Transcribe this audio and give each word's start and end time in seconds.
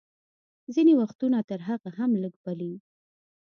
ځینې 0.73 0.93
وختونه 1.01 1.37
تر 1.49 1.59
هغه 1.69 1.89
هم 1.97 2.11
لږ، 2.21 2.33
بلې. 2.43 2.73